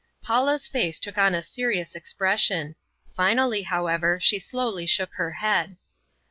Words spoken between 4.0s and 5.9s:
she slowly shook her head.